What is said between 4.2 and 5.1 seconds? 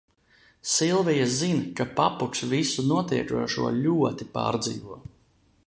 pārdzīvo.